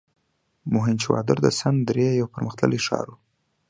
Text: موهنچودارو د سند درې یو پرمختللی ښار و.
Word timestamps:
موهنچودارو 0.73 1.41
د 1.45 1.47
سند 1.59 1.79
درې 1.89 2.07
یو 2.19 2.31
پرمختللی 2.33 2.79
ښار 2.85 3.05
و. 3.09 3.15